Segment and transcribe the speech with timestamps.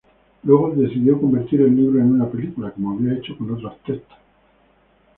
[0.45, 4.17] Luego decidió convertir el libro en una película como había hecho con otros textos.